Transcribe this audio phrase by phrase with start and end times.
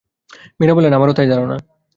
[0.59, 1.55] মীরা বললেন, আমারও তাই ধারণা।